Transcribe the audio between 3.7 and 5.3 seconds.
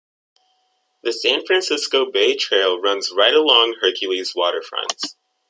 Hercules waterfront.